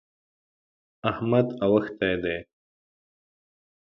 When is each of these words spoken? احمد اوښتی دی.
احمد 1.09 1.47
اوښتی 1.65 2.13
دی. 2.23 2.37